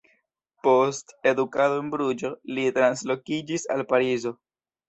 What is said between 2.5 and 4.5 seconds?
li translokiĝis al Parizo.